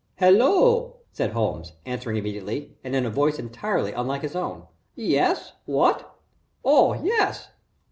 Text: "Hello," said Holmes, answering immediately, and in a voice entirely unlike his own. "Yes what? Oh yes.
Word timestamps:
"Hello," 0.17 0.95
said 1.13 1.29
Holmes, 1.33 1.73
answering 1.85 2.17
immediately, 2.17 2.75
and 2.83 2.95
in 2.95 3.05
a 3.05 3.11
voice 3.11 3.37
entirely 3.37 3.91
unlike 3.93 4.23
his 4.23 4.35
own. 4.35 4.65
"Yes 4.95 5.53
what? 5.67 6.17
Oh 6.65 6.93
yes. 6.95 7.49